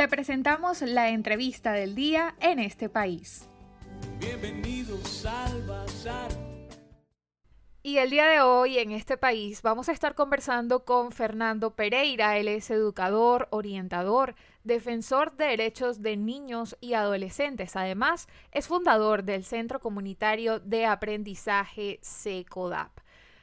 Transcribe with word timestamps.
Te 0.00 0.08
presentamos 0.08 0.80
la 0.80 1.10
entrevista 1.10 1.72
del 1.72 1.94
día 1.94 2.34
en 2.40 2.58
este 2.58 2.88
país. 2.88 3.50
Bienvenidos 4.18 5.26
al 5.26 5.60
Bazar. 5.66 6.30
Y 7.82 7.98
el 7.98 8.08
día 8.08 8.24
de 8.24 8.40
hoy 8.40 8.78
en 8.78 8.92
este 8.92 9.18
país 9.18 9.60
vamos 9.60 9.90
a 9.90 9.92
estar 9.92 10.14
conversando 10.14 10.86
con 10.86 11.12
Fernando 11.12 11.74
Pereira. 11.76 12.38
Él 12.38 12.48
es 12.48 12.70
educador, 12.70 13.48
orientador, 13.50 14.36
defensor 14.64 15.36
de 15.36 15.44
derechos 15.44 16.00
de 16.00 16.16
niños 16.16 16.78
y 16.80 16.94
adolescentes. 16.94 17.76
Además, 17.76 18.26
es 18.52 18.68
fundador 18.68 19.22
del 19.22 19.44
Centro 19.44 19.80
Comunitario 19.80 20.60
de 20.60 20.86
Aprendizaje 20.86 21.98
SECODAP. 22.00 22.99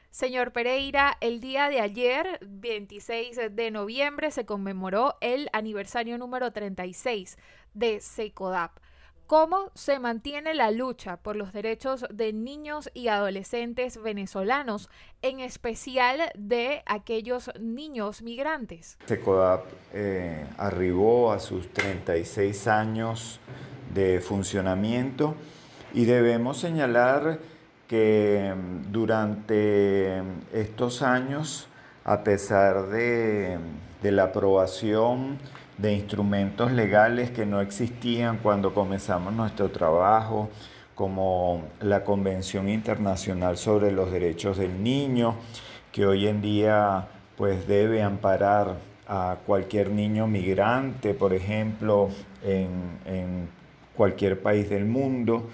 Señor 0.10 0.52
Pereira, 0.52 1.18
el 1.22 1.40
día 1.40 1.70
de 1.70 1.80
ayer, 1.80 2.40
26 2.42 3.40
de 3.52 3.72
noviembre, 3.72 4.32
se 4.32 4.46
conmemoró 4.46 5.16
el 5.22 5.50
aniversario 5.54 6.18
número 6.18 6.52
36 6.52 7.38
de 7.74 8.00
SECODAP 8.00 8.80
cómo 9.28 9.72
se 9.76 10.00
mantiene 10.00 10.54
la 10.54 10.72
lucha 10.72 11.18
por 11.18 11.36
los 11.36 11.52
derechos 11.52 12.06
de 12.10 12.32
niños 12.32 12.90
y 12.94 13.10
adolescentes 13.10 14.02
venezolanos, 14.02 14.90
en 15.22 15.42
especial 15.42 16.32
de 16.36 16.82
aquellos 16.86 17.52
niños 17.60 18.22
migrantes. 18.22 18.98
SECODAP 19.06 19.66
eh, 19.94 20.46
arribó 20.58 21.34
a 21.34 21.40
sus 21.40 21.72
36 21.74 22.68
años 22.68 23.42
de 23.94 24.22
funcionamiento 24.22 25.36
y 25.94 26.06
debemos 26.06 26.58
señalar 26.58 27.40
que 27.88 28.54
mm, 28.56 28.92
durante 28.92 30.22
estos 30.54 31.02
años, 31.02 31.68
a 32.04 32.24
pesar 32.24 32.88
de, 32.88 33.58
de 34.02 34.12
la 34.12 34.24
aprobación 34.26 35.38
de 35.78 35.94
instrumentos 35.94 36.72
legales 36.72 37.32
que 37.32 37.46
no 37.46 37.62
existían 37.62 38.38
cuando 38.38 38.74
comenzamos 38.74 39.34
nuestro 39.34 39.70
trabajo, 39.70 40.50
como 40.96 41.64
la 41.80 42.04
Convención 42.04 42.68
Internacional 42.70 43.58
sobre 43.58 43.92
los 43.92 44.12
Derechos 44.12 44.58
del 44.58 44.82
Niño, 44.82 45.36
que 45.92 46.08
hoy 46.08 46.28
en 46.28 46.42
día 46.42 47.08
pues 47.38 47.68
debe 47.68 48.02
amparar 48.02 48.78
a 49.08 49.38
cualquier 49.46 49.92
niño 49.92 50.26
migrante, 50.26 51.14
por 51.14 51.34
ejemplo, 51.34 52.10
en, 52.44 53.00
en 53.06 53.48
cualquier 53.96 54.42
país 54.42 54.70
del 54.70 54.86
mundo, 54.86 55.48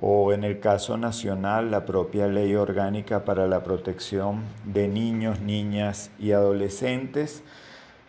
o 0.00 0.32
en 0.32 0.44
el 0.44 0.60
caso 0.60 0.96
nacional, 0.96 1.70
la 1.70 1.86
propia 1.86 2.26
Ley 2.26 2.54
Orgánica 2.54 3.24
para 3.24 3.46
la 3.46 3.62
Protección 3.62 4.42
de 4.64 4.88
Niños, 4.88 5.40
Niñas 5.40 6.10
y 6.18 6.32
Adolescentes, 6.32 7.42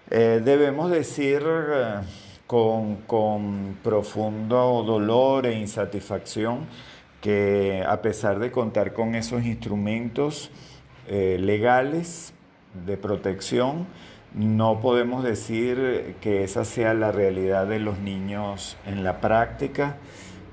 eh, 0.09 0.41
debemos 0.44 0.91
decir 0.91 1.44
eh, 1.45 1.95
con, 2.47 3.78
profundo 3.83 4.83
dolor 4.86 5.45
e 5.45 5.53
insatisfacción 5.59 6.67
que 7.22 7.83
a 7.88 8.02
pesar 8.02 8.39
de 8.39 8.52
contar 8.52 8.94
con 8.94 9.16
esos 9.16 9.44
instrumentos 9.44 10.52
eh, 11.08 11.38
legales 11.39 12.33
de 12.86 12.97
protección, 12.97 13.88
no 14.36 14.81
podemos 14.81 15.23
decir 15.23 16.16
que 16.22 16.44
esa 16.44 16.66
sea 16.66 16.94
la 16.94 17.11
realidad 17.11 17.67
de 17.67 17.80
los 17.80 18.00
niños 18.00 18.78
en 18.86 19.03
la 19.03 19.22
práctica. 19.22 19.95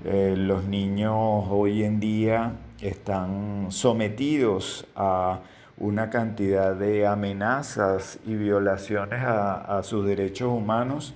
Los 0.05 0.65
niños 0.65 1.15
hoy 1.49 1.85
en 1.85 2.01
día 2.01 2.53
están 2.81 3.67
sometidos 3.71 4.85
a 4.97 5.41
una 5.79 6.11
cantidad 6.11 6.75
de 6.75 7.07
amenazas 7.07 8.19
y 8.27 8.35
violaciones 8.35 9.21
a, 9.23 9.81
sus 9.83 10.07
derechos 10.07 10.49
humanos 10.49 11.15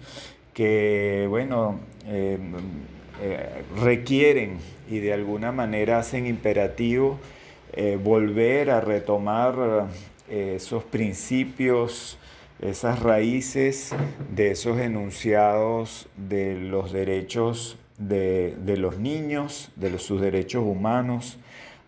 que, 0.54 1.26
bueno, 1.28 1.80
eh, 2.06 2.38
eh, 3.22 3.62
requieren 3.80 4.58
y 4.88 4.98
de 4.98 5.12
alguna 5.12 5.52
manera 5.52 5.98
hacen 5.98 6.26
imperativo 6.26 7.18
eh, 7.72 7.98
volver 8.02 8.70
a 8.70 8.80
retomar 8.80 9.86
esos 10.28 10.82
principios, 10.84 12.18
esas 12.60 13.00
raíces 13.00 13.94
de 14.34 14.52
esos 14.52 14.78
enunciados 14.78 16.08
de 16.16 16.54
los 16.54 16.92
derechos 16.92 17.76
de, 17.98 18.56
de 18.64 18.76
los 18.76 18.98
niños, 18.98 19.70
de 19.76 19.98
sus 19.98 20.20
derechos 20.20 20.64
humanos, 20.64 21.38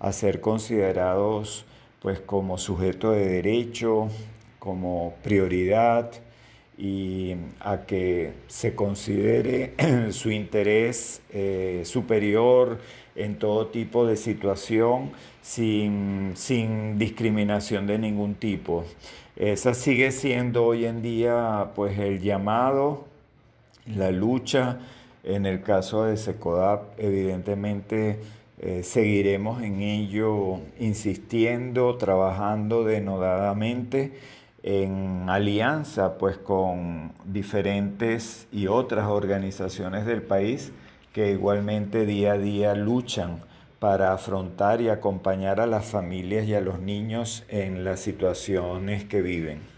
a 0.01 0.13
ser 0.13 0.41
considerados 0.41 1.65
pues 2.01 2.21
como 2.21 2.59
sujeto 2.59 3.13
de 3.13 3.27
derecho, 3.27 4.09
como 4.59 5.15
prioridad 5.23 6.11
y 6.77 7.35
a 7.59 7.87
que 7.87 8.33
se 8.47 8.75
considere 8.75 9.75
su 10.13 10.31
interés 10.31 11.23
eh, 11.31 11.83
superior 11.85 12.79
en 13.17 13.37
todo 13.39 13.67
tipo 13.67 14.07
de 14.07 14.17
situación 14.17 15.11
sin, 15.43 16.33
sin, 16.37 16.99
discriminación 16.99 17.89
de 17.89 17.99
ningún 17.99 18.37
tipo. 18.37 18.85
Esa 19.35 19.75
sigue 19.75 20.13
siendo 20.13 20.65
hoy 20.65 20.85
en 20.85 21.03
día 21.03 21.73
pues 21.75 21.99
el 21.99 22.21
llamado, 22.21 23.07
la 23.87 24.13
lucha, 24.13 24.79
en 25.25 25.47
el 25.47 25.62
caso 25.62 26.05
de 26.05 26.17
SECODAP 26.17 26.99
evidentemente 26.99 28.21
eh, 28.61 28.83
seguiremos 28.83 29.62
en 29.62 29.83
ello 29.83 30.61
insistiendo, 30.81 31.97
trabajando 31.97 32.84
denodadamente 32.84 34.12
en 34.62 35.28
alianza 35.28 36.19
pues 36.19 36.37
con 36.39 37.12
diferentes 37.25 38.49
y 38.51 38.67
otras 38.67 39.07
organizaciones 39.07 40.07
del 40.07 40.23
país 40.23 40.73
que 41.12 41.31
igualmente 41.31 42.05
día 42.05 42.33
a 42.33 42.39
día 42.39 42.75
luchan 42.75 43.41
para 43.78 44.12
afrontar 44.12 44.81
y 44.81 44.89
acompañar 44.89 45.61
a 45.61 45.67
las 45.67 45.84
familias 45.84 46.47
y 46.47 46.55
a 46.55 46.61
los 46.61 46.81
niños 46.81 47.45
en 47.49 47.84
las 47.84 48.01
situaciones 48.01 49.05
que 49.05 49.23
viven. 49.23 49.78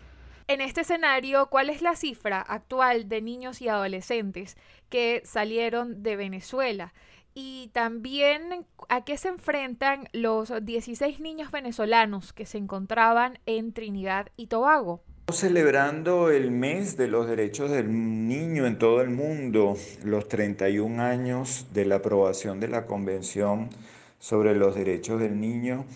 En 0.50 0.60
este 0.60 0.80
escenario, 0.80 1.46
¿cuál 1.46 1.70
es 1.70 1.80
la 1.80 1.94
cifra 1.94 2.40
actual 2.40 3.08
de 3.08 3.22
niños 3.22 3.62
y 3.62 3.68
adolescentes 3.68 4.56
que 4.88 5.22
salieron 5.24 6.02
de 6.02 6.16
Venezuela? 6.16 6.92
y 7.32 7.70
también 7.72 8.66
a 8.88 9.04
qué 9.04 9.16
se 9.16 9.28
enfrentan 9.28 10.08
los 10.12 10.52
16 10.60 11.20
niños 11.20 11.52
venezolanos 11.52 12.32
que 12.32 12.44
se 12.44 12.58
encontraban 12.58 13.38
en 13.46 13.72
Trinidad 13.72 14.32
y 14.36 14.48
Tobago. 14.48 15.04
Celebrando 15.32 16.30
el 16.32 16.50
mes 16.50 16.96
de 16.96 17.06
los 17.06 17.28
derechos 17.28 17.70
del 17.70 17.88
niño 18.26 18.66
en 18.66 18.76
todo 18.76 19.00
el 19.00 19.10
mundo, 19.10 19.76
los 20.02 20.26
31 20.26 21.00
años 21.00 21.68
de 21.72 21.84
la 21.84 21.96
aprobación 21.96 22.58
de 22.58 22.66
la 22.66 22.86
Convención 22.86 23.70
sobre 24.18 24.56
los 24.56 24.74
Derechos 24.74 25.20
del 25.20 25.40
Niño 25.40 25.86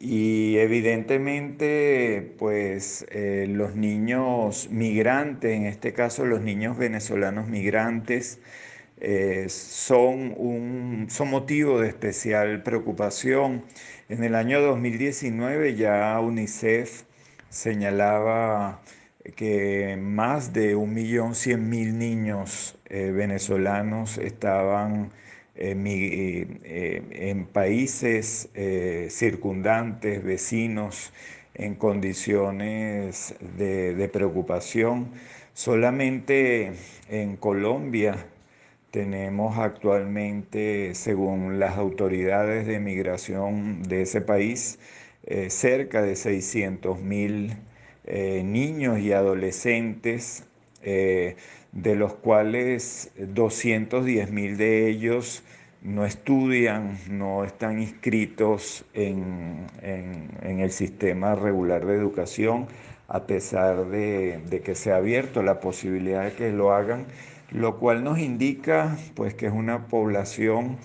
y 0.00 0.58
evidentemente 0.58 2.34
pues 2.38 3.06
eh, 3.10 3.46
los 3.48 3.74
niños 3.76 4.68
migrantes, 4.70 5.52
en 5.52 5.66
este 5.66 5.92
caso 5.92 6.24
los 6.24 6.40
niños 6.42 6.76
venezolanos 6.76 7.48
migrantes, 7.48 8.40
eh, 8.98 9.46
son, 9.48 10.34
un, 10.36 11.06
son 11.10 11.30
motivo 11.30 11.80
de 11.80 11.88
especial 11.88 12.62
preocupación. 12.62 13.64
En 14.08 14.24
el 14.24 14.34
año 14.34 14.60
2019 14.60 15.74
ya 15.76 16.18
UNICEF 16.20 17.02
señalaba 17.50 18.80
que 19.34 19.98
más 20.00 20.52
de 20.52 20.76
1.100.000 20.76 21.92
niños 21.92 22.78
eh, 22.86 23.10
venezolanos 23.10 24.18
estaban 24.18 25.10
en 25.58 27.46
países 27.46 28.48
circundantes, 29.08 30.22
vecinos, 30.22 31.12
en 31.58 31.74
condiciones 31.74 33.34
de, 33.56 34.08
preocupación. 34.12 35.10
Solamente 35.54 36.72
en 37.08 37.36
Colombia 37.36 38.26
tenemos 38.90 39.58
actualmente, 39.58 40.94
según 40.94 41.58
las 41.58 41.76
autoridades 41.76 42.66
de 42.66 42.78
migración 42.78 43.82
de 43.82 44.02
ese 44.02 44.20
país, 44.20 44.78
eh, 45.24 45.50
cerca 45.50 46.02
de 46.02 46.14
600 46.16 47.00
mil 47.00 47.56
eh, 48.04 48.42
niños 48.44 49.00
y 49.00 49.12
adolescentes, 49.12 50.44
eh, 50.82 51.36
de 51.72 51.96
los 51.96 52.14
cuales 52.14 53.12
210 53.18 54.30
mil 54.30 54.56
de 54.56 54.88
ellos 54.88 55.42
no 55.82 56.04
estudian, 56.04 56.98
no 57.08 57.44
están 57.44 57.80
inscritos 57.80 58.84
en, 58.94 59.66
el 59.82 60.70
sistema 60.70 61.34
regular 61.34 61.86
de 61.86 61.94
educación, 61.94 62.66
a 63.08 63.26
pesar 63.26 63.86
de, 63.86 64.40
de 64.48 64.60
que 64.62 64.74
se 64.74 64.92
ha 64.92 64.96
abierto 64.96 65.42
la 65.42 65.60
posibilidad 65.60 66.24
de 66.24 66.32
que 66.32 66.50
lo 66.50 66.72
hagan 66.72 67.06
lo 67.50 67.78
cual 67.78 68.02
nos 68.02 68.18
indica 68.18 68.96
pues 69.14 69.34
que 69.34 69.46
es 69.46 69.52
una 69.52 69.86
población 69.86 70.78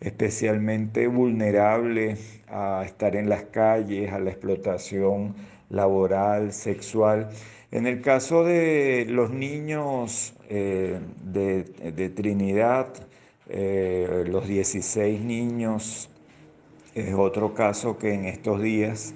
especialmente 0.00 1.06
vulnerable 1.06 2.16
a 2.48 2.82
estar 2.84 3.16
en 3.16 3.28
las 3.28 3.44
calles, 3.44 4.12
a 4.12 4.18
la 4.18 4.30
explotación 4.30 5.34
laboral, 5.70 6.52
sexual. 6.52 7.30
En 7.74 7.88
el 7.88 8.02
caso 8.02 8.44
de 8.44 9.04
los 9.08 9.32
niños 9.32 10.32
eh, 10.48 11.00
de, 11.24 12.08
Trinidad, 12.14 12.86
eh, 13.48 14.22
los 14.28 14.46
16 14.46 15.20
niños, 15.20 16.08
es 16.94 17.12
otro 17.14 17.52
caso 17.52 17.98
que 17.98 18.14
en 18.14 18.26
estos 18.26 18.62
días, 18.62 19.12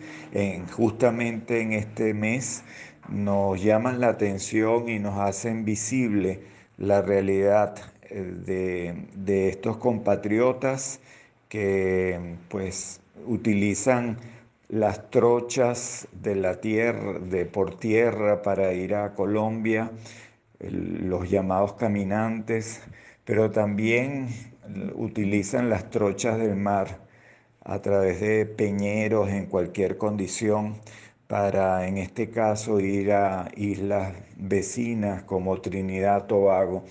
justamente 0.72 1.60
en 1.60 1.72
este 1.72 2.14
mes, 2.14 2.64
nos 3.08 3.62
llaman 3.62 4.00
la 4.00 4.08
atención 4.08 4.88
y 4.88 4.98
nos 4.98 5.20
hacen 5.20 5.64
visible 5.64 6.40
la 6.78 7.00
realidad 7.00 7.76
eh, 8.10 9.04
de, 9.14 9.48
estos 9.50 9.76
compatriotas 9.76 10.98
que 11.48 12.34
pues 12.48 13.00
utilizan 13.24 14.18
las 14.68 15.10
trochas 15.10 16.08
de 16.12 16.34
la 16.34 16.60
tierra, 16.60 17.18
de 17.18 17.46
por 17.46 17.78
tierra 17.78 18.42
para 18.42 18.72
ir 18.74 18.94
a 18.94 19.14
Colombia, 19.14 19.90
los 20.60 21.30
llamados 21.30 21.74
caminantes, 21.74 22.82
pero 23.24 23.50
también 23.50 24.28
utilizan 24.94 25.70
las 25.70 25.90
trochas 25.90 26.38
del 26.38 26.56
mar 26.56 26.98
a 27.64 27.80
través 27.80 28.20
de 28.20 28.46
peñeros 28.46 29.30
en 29.30 29.46
cualquier 29.46 29.98
condición 29.98 30.76
para, 31.26 31.86
en 31.86 31.98
este 31.98 32.30
caso, 32.30 32.80
ir 32.80 33.12
a 33.12 33.50
islas 33.56 34.14
vecinas 34.36 35.22
como 35.24 35.60
Trinidad, 35.60 36.26
Tobago. 36.26 36.84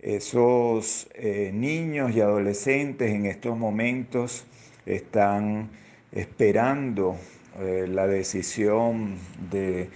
Esos 0.00 1.08
eh, 1.14 1.50
niños 1.54 2.14
y 2.14 2.20
adolescentes 2.20 3.10
en 3.12 3.26
estos 3.26 3.56
momentos 3.56 4.44
están 4.86 5.70
esperando 6.12 7.16
eh, 7.58 7.86
la 7.88 8.06
decisión 8.06 9.16
de, 9.50 9.90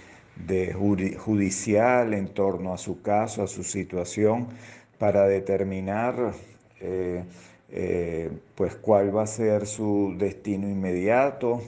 judicial 1.17 2.13
en 2.13 2.27
torno 2.29 2.73
a 2.73 2.77
su 2.77 3.01
caso, 3.01 3.43
a 3.43 3.47
su 3.47 3.63
situación, 3.63 4.47
para 4.97 5.27
determinar 5.27 6.33
eh, 6.79 8.31
pues 8.55 8.75
cuál 8.75 9.15
va 9.15 9.23
a 9.23 9.27
ser 9.27 9.65
su 9.65 10.15
destino 10.17 10.67
inmediato, 10.67 11.61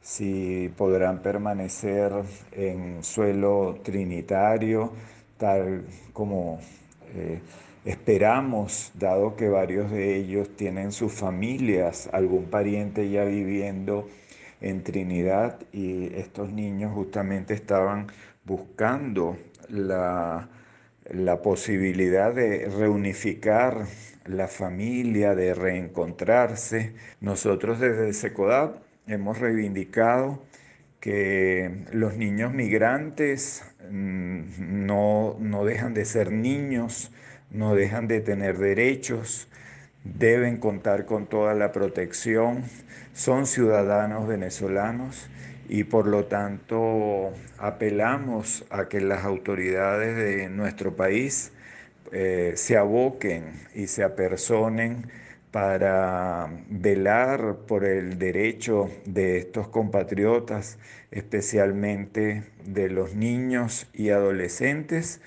si 0.00 0.72
podrán 0.76 1.22
permanecer 1.22 2.12
en 2.52 3.02
suelo 3.02 3.78
trinitario, 3.82 4.92
tal 5.36 5.84
como 6.12 6.58
Esperamos, 7.86 8.92
dado 8.94 9.36
que 9.36 9.48
varios 9.48 9.90
de 9.90 10.16
ellos 10.16 10.54
tienen 10.54 10.92
sus 10.92 11.12
familias, 11.12 12.10
algún 12.12 12.44
pariente 12.50 13.08
ya 13.08 13.24
viviendo 13.24 14.06
en 14.60 14.82
Trinidad 14.82 15.58
y 15.72 16.14
estos 16.14 16.52
niños 16.52 16.92
justamente 16.92 17.54
estaban 17.54 18.08
buscando 18.44 19.38
la, 19.70 20.48
posibilidad 21.42 22.34
de 22.34 22.68
reunificar 22.68 23.86
la 24.26 24.46
familia, 24.46 25.34
de 25.34 25.54
reencontrarse. 25.54 26.92
Nosotros 27.22 27.80
desde 27.80 28.12
SECODAP 28.12 28.76
hemos 29.06 29.38
reivindicado 29.38 30.42
que 31.00 31.86
los 31.92 32.14
niños 32.18 32.52
migrantes 32.52 33.64
mm, 33.90 34.84
no, 34.84 35.36
no 35.40 35.64
dejan 35.64 35.94
de 35.94 36.04
ser 36.04 36.30
niños, 36.30 37.10
no 37.50 37.74
dejan 37.74 38.08
de 38.08 38.20
tener 38.20 38.58
derechos, 38.58 39.48
deben 40.04 40.56
contar 40.56 41.04
con 41.04 41.26
toda 41.26 41.54
la 41.54 41.72
protección, 41.72 42.64
son 43.12 43.46
ciudadanos 43.46 44.26
venezolanos 44.26 45.28
y 45.68 45.84
por 45.84 46.06
lo 46.06 46.24
tanto 46.24 47.32
apelamos 47.58 48.64
a 48.70 48.88
que 48.88 49.00
las 49.00 49.24
autoridades 49.24 50.16
de 50.16 50.48
nuestro 50.48 50.96
país 50.96 51.52
eh, 52.12 52.54
se 52.56 52.76
aboquen 52.76 53.52
y 53.74 53.86
se 53.86 54.02
apersonen 54.02 55.06
para 55.50 56.48
velar 56.68 57.58
por 57.66 57.84
el 57.84 58.18
derecho 58.18 58.88
de 59.04 59.38
estos 59.38 59.68
compatriotas, 59.68 60.78
especialmente 61.10 62.44
de 62.64 62.88
los 62.88 63.14
niños 63.14 63.88
y 63.92 64.10
adolescentes, 64.10 65.20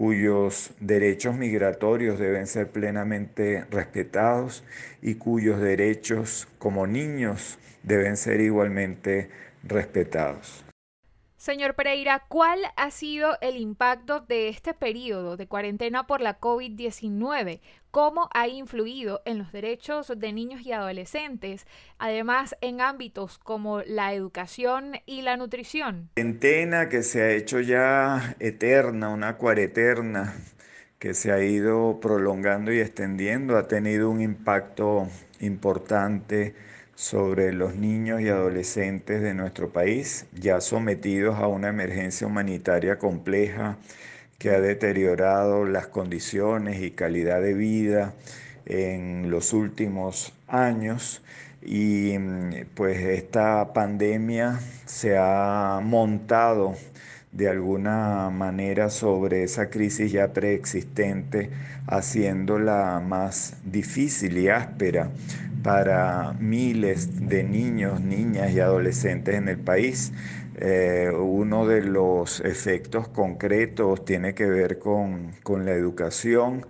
cuyos 0.00 0.72
derechos 0.80 1.36
migratorios 1.36 2.18
deben 2.18 2.46
ser 2.46 2.68
plenamente 2.68 3.66
respetados 3.70 4.64
y 5.02 5.16
cuyos 5.16 5.60
derechos 5.60 6.48
como 6.58 6.86
niños 6.86 7.58
deben 7.82 8.16
ser 8.16 8.40
igualmente 8.40 9.28
respetados. 9.62 10.64
Señor 11.40 11.74
Pereira, 11.74 12.26
¿cuál 12.28 12.60
ha 12.76 12.90
sido 12.90 13.38
el 13.40 13.56
impacto 13.56 14.20
de 14.20 14.50
este 14.50 14.74
periodo 14.74 15.38
de 15.38 15.46
cuarentena 15.46 16.06
por 16.06 16.20
la 16.20 16.38
COVID-19? 16.38 17.62
¿Cómo 17.90 18.28
ha 18.34 18.46
influido 18.46 19.22
en 19.24 19.38
los 19.38 19.50
derechos 19.50 20.12
de 20.14 20.34
niños 20.34 20.60
y 20.66 20.72
adolescentes, 20.72 21.66
además 21.98 22.56
en 22.60 22.82
ámbitos 22.82 23.38
como 23.38 23.80
la 23.80 24.12
educación 24.12 24.96
y 25.06 25.22
la 25.22 25.38
nutrición? 25.38 26.10
Cuarentena 26.12 26.90
que 26.90 27.02
se 27.02 27.22
ha 27.22 27.30
hecho 27.30 27.60
ya 27.60 28.36
eterna, 28.38 29.08
una 29.08 29.38
cuareterna 29.38 30.34
que 30.98 31.14
se 31.14 31.32
ha 31.32 31.42
ido 31.42 32.00
prolongando 32.00 32.70
y 32.70 32.80
extendiendo, 32.80 33.56
ha 33.56 33.66
tenido 33.66 34.10
un 34.10 34.20
impacto 34.20 35.08
importante 35.40 36.54
sobre 37.00 37.54
los 37.54 37.76
niños 37.76 38.20
y 38.20 38.28
adolescentes 38.28 39.22
de 39.22 39.32
nuestro 39.32 39.70
país, 39.70 40.26
ya 40.34 40.60
sometidos 40.60 41.38
a 41.38 41.46
una 41.46 41.68
emergencia 41.68 42.26
humanitaria 42.26 42.98
compleja 42.98 43.78
que 44.38 44.50
ha 44.50 44.60
deteriorado 44.60 45.64
las 45.64 45.86
condiciones 45.86 46.82
y 46.82 46.90
calidad 46.90 47.40
de 47.40 47.54
vida 47.54 48.12
en 48.66 49.30
los 49.30 49.54
últimos 49.54 50.34
años. 50.46 51.22
Y 51.62 52.18
pues 52.74 52.98
esta 52.98 53.72
pandemia 53.72 54.60
se 54.84 55.16
ha 55.16 55.80
montado 55.82 56.76
de 57.32 57.48
alguna 57.48 58.30
manera 58.30 58.90
sobre 58.90 59.44
esa 59.44 59.70
crisis 59.70 60.12
ya 60.12 60.32
preexistente, 60.32 61.50
haciéndola 61.86 63.00
más 63.04 63.56
difícil 63.64 64.38
y 64.38 64.48
áspera 64.48 65.10
para 65.62 66.32
miles 66.40 67.28
de 67.28 67.44
niños, 67.44 68.00
niñas 68.00 68.52
y 68.52 68.60
adolescentes 68.60 69.34
en 69.34 69.48
el 69.48 69.58
país. 69.58 70.12
Eh, 70.56 71.10
uno 71.16 71.66
de 71.66 71.82
los 71.82 72.40
efectos 72.40 73.08
concretos 73.08 74.04
tiene 74.04 74.34
que 74.34 74.46
ver 74.46 74.78
con, 74.78 75.32
la 75.64 75.72
educación. 75.72 76.66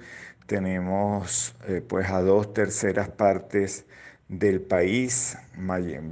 Tenemos 0.47 1.55
eh, 1.69 1.83
pues 1.87 2.11
a 2.11 2.21
dos 2.23 2.53
terceras 2.53 3.09
partes 3.09 3.87
del 4.29 4.61
país, 4.61 5.37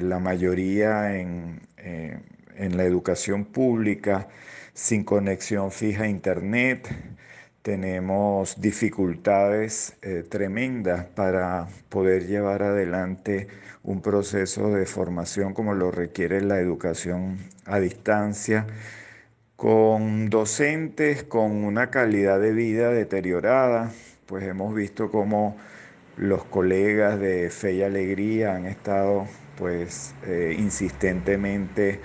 la 0.00 0.18
mayoría 0.18 1.16
en, 1.18 1.60
eh, 1.76 2.18
en 2.58 2.76
la 2.76 2.84
educación 2.84 3.44
pública, 3.44 4.28
sin 4.74 5.04
conexión 5.04 5.70
fija 5.70 6.04
a 6.04 6.08
Internet, 6.08 6.88
tenemos 7.62 8.60
dificultades 8.60 9.96
eh, 10.02 10.24
tremendas 10.28 11.04
para 11.06 11.68
poder 11.88 12.26
llevar 12.26 12.62
adelante 12.62 13.48
un 13.82 14.00
proceso 14.00 14.70
de 14.70 14.86
formación 14.86 15.54
como 15.54 15.74
lo 15.74 15.90
requiere 15.90 16.40
la 16.40 16.60
educación 16.60 17.38
a 17.66 17.80
distancia, 17.80 18.66
con 19.56 20.30
docentes 20.30 21.24
con 21.24 21.64
una 21.64 21.90
calidad 21.90 22.40
de 22.40 22.52
vida 22.52 22.90
deteriorada, 22.90 23.90
pues 24.26 24.44
hemos 24.44 24.74
visto 24.74 25.10
cómo 25.10 25.56
los 26.16 26.44
colegas 26.44 27.18
de 27.20 27.50
Fe 27.50 27.74
y 27.74 27.82
Alegría 27.82 28.54
han 28.54 28.66
estado 28.66 29.26
pues 29.56 30.14
eh, 30.26 30.54
insistentemente 30.58 32.00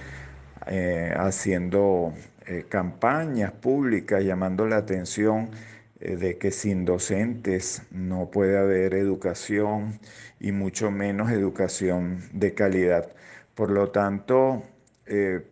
eh, 0.68 1.14
haciendo 1.18 2.14
eh, 2.46 2.66
campañas 2.70 3.52
públicas 3.52 4.24
llamando 4.24 4.68
la 4.68 4.78
atención 4.78 5.50
eh, 6.00 6.16
de 6.16 6.38
que 6.38 6.52
sin 6.52 6.86
docentes 6.86 7.84
no 7.92 8.30
puede 8.32 8.58
haber 8.58 8.94
educación 8.94 10.00
y 10.40 10.52
mucho 10.52 10.92
menos 10.92 11.32
educación 11.32 12.20
de 12.34 12.54
calidad. 12.54 13.10
Por 13.56 13.72
lo 13.72 13.92
tanto, 13.92 14.64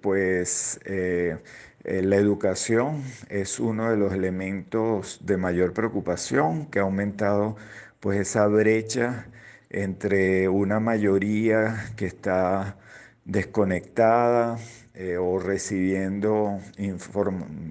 pues 0.01 0.79
la 0.85 2.15
educación 2.15 3.03
es 3.29 3.59
uno 3.59 3.91
de 3.91 3.97
los 3.97 4.13
elementos 4.13 5.19
de 5.25 5.37
mayor 5.37 5.73
preocupación 5.73 6.65
que 6.67 6.79
ha 6.79 6.83
aumentado 6.83 7.57
pues 7.99 8.19
esa 8.19 8.47
brecha 8.47 9.27
entre 9.69 10.49
una 10.49 10.79
mayoría 10.79 11.91
que 11.95 12.05
está 12.05 12.77
desconectada, 13.25 14.57
eh, 14.93 15.17
o 15.17 15.39
recibiendo 15.39 16.59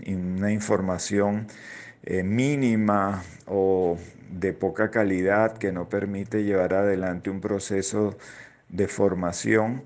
una 0.07 0.53
información 0.53 1.49
eh, 2.03 2.23
mínima 2.23 3.23
o 3.47 3.99
de 4.31 4.55
poca 4.55 4.91
calidad 4.91 5.59
que 5.59 5.71
no 5.71 5.89
permite 5.91 6.45
llevar 6.45 6.73
adelante 6.73 7.29
un 7.29 7.43
proceso 7.43 8.17
de 8.71 8.89
formación 8.89 9.83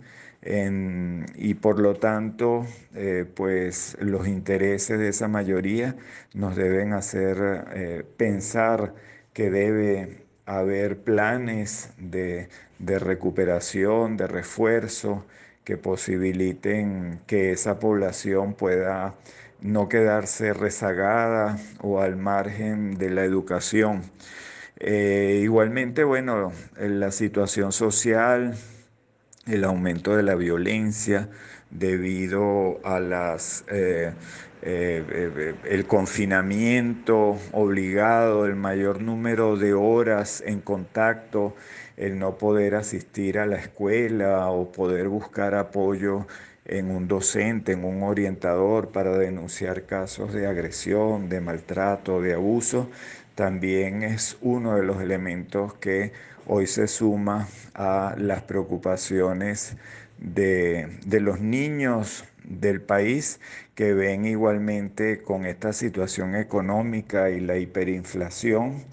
y 1.36 1.54
por 1.54 1.80
lo 1.80 1.94
tanto, 1.96 2.66
eh, 2.94 3.24
pues 3.34 3.96
los 3.98 4.28
intereses 4.28 4.98
de 4.98 5.08
esa 5.08 5.26
mayoría 5.26 5.96
nos 6.34 6.54
deben 6.54 6.92
hacer 6.92 8.04
pensar 8.18 8.94
que 9.32 9.50
debe 9.50 10.18
haber 10.44 10.98
planes 11.02 11.90
de 11.98 12.48
recuperación, 12.86 14.18
de 14.18 14.26
refuerzo, 14.26 15.24
que 15.64 15.76
posibiliten 15.76 17.20
que 17.26 17.52
esa 17.52 17.78
población 17.78 18.54
pueda 18.54 19.14
no 19.60 19.88
quedarse 19.88 20.52
rezagada 20.52 21.58
o 21.80 22.00
al 22.00 22.16
margen 22.16 22.96
de 22.98 23.10
la 23.10 23.24
educación. 23.24 24.02
Eh, 24.78 25.40
igualmente, 25.42 26.04
bueno, 26.04 26.52
la 26.78 27.10
situación 27.10 27.72
social, 27.72 28.54
el 29.46 29.64
aumento 29.64 30.16
de 30.16 30.22
la 30.22 30.34
violencia 30.34 31.30
debido 31.74 32.80
a 32.84 33.00
las 33.00 33.64
eh, 33.68 34.12
eh, 34.62 35.54
el 35.64 35.86
confinamiento 35.86 37.36
obligado, 37.52 38.46
el 38.46 38.56
mayor 38.56 39.02
número 39.02 39.58
de 39.58 39.74
horas 39.74 40.42
en 40.46 40.60
contacto, 40.60 41.54
el 41.98 42.18
no 42.18 42.38
poder 42.38 42.74
asistir 42.74 43.38
a 43.38 43.44
la 43.44 43.56
escuela 43.56 44.48
o 44.50 44.72
poder 44.72 45.08
buscar 45.08 45.54
apoyo 45.54 46.26
en 46.64 46.90
un 46.90 47.08
docente, 47.08 47.72
en 47.72 47.84
un 47.84 48.02
orientador 48.04 48.90
para 48.90 49.18
denunciar 49.18 49.82
casos 49.82 50.32
de 50.32 50.46
agresión, 50.46 51.28
de 51.28 51.42
maltrato, 51.42 52.22
de 52.22 52.32
abuso, 52.32 52.88
también 53.34 54.02
es 54.02 54.38
uno 54.40 54.76
de 54.76 54.84
los 54.84 55.02
elementos 55.02 55.74
que 55.74 56.12
hoy 56.46 56.66
se 56.66 56.86
suma 56.86 57.48
a 57.74 58.14
las 58.18 58.42
preocupaciones 58.42 59.76
de, 60.18 60.88
los 61.20 61.40
niños 61.40 62.24
del 62.44 62.80
país 62.80 63.40
que 63.74 63.94
ven 63.94 64.24
igualmente 64.24 65.22
con 65.22 65.46
esta 65.46 65.72
situación 65.72 66.34
económica 66.34 67.30
y 67.30 67.40
la 67.40 67.56
hiperinflación 67.56 68.84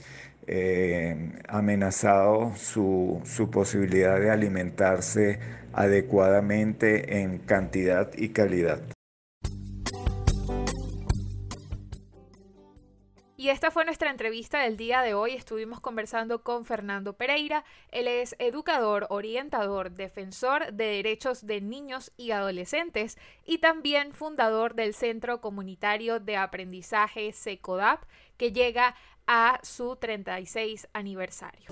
eh, 0.47 1.31
amenazado 1.47 2.53
su, 2.55 3.21
su 3.25 3.49
posibilidad 3.49 4.19
de 4.19 4.31
alimentarse 4.31 5.39
adecuadamente 5.73 7.21
en 7.21 7.37
cantidad 7.37 8.11
y 8.17 8.29
calidad. 8.29 8.81
Y 13.41 13.49
esta 13.49 13.71
fue 13.71 13.85
nuestra 13.85 14.11
entrevista 14.11 14.59
del 14.59 14.77
día 14.77 15.01
de 15.01 15.15
hoy. 15.15 15.31
Estuvimos 15.31 15.79
conversando 15.79 16.43
con 16.43 16.63
Fernando 16.63 17.13
Pereira. 17.13 17.65
Él 17.89 18.07
es 18.07 18.35
educador, 18.37 19.07
orientador, 19.09 19.89
defensor 19.89 20.71
de 20.73 20.85
derechos 20.85 21.47
de 21.47 21.59
niños 21.59 22.11
y 22.17 22.29
adolescentes 22.29 23.17
y 23.43 23.57
también 23.57 24.13
fundador 24.13 24.75
del 24.75 24.93
Centro 24.93 25.41
Comunitario 25.41 26.19
de 26.19 26.37
Aprendizaje 26.37 27.33
SECODAP, 27.33 28.03
que 28.37 28.51
llega 28.51 28.95
a 29.25 29.59
su 29.63 29.95
36 29.95 30.87
aniversario. 30.93 31.71